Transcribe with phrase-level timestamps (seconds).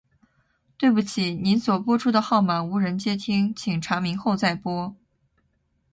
[0.79, 4.95] 對不起，您所播出的號碼無人接聽，請查明後再撥。